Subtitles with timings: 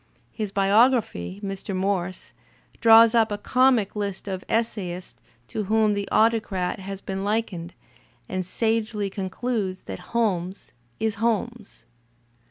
[0.31, 1.75] His biographer, Mr.
[1.75, 2.33] Morse,
[2.79, 7.75] draws up a comic list of essay ists to whom the Autocrat has been likened,
[8.27, 11.85] and sagely con cludes that Holmes is Holmes.